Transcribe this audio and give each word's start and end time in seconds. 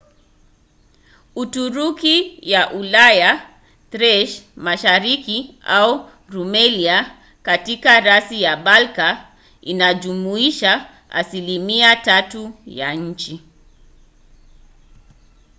uturuki 1.41 2.15
ya 2.51 2.61
ulaya 2.79 3.31
thrace 3.91 4.43
mashariki 4.55 5.55
au 5.63 6.09
rumelia 6.29 7.17
katika 7.43 7.99
rasi 7.99 8.41
ya 8.41 8.57
balka 8.57 9.29
inajumuisha 9.61 10.89
asilimia 11.09 11.93
3 11.95 12.51
ya 12.65 12.93
nchi 12.93 13.41